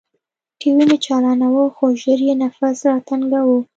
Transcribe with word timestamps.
ټي 0.59 0.69
وي 0.75 0.83
مې 0.89 0.97
چالاناوه 1.05 1.63
خو 1.75 1.85
ژر 2.01 2.19
يې 2.27 2.33
نفس 2.43 2.77
راتنګاوه. 2.91 3.57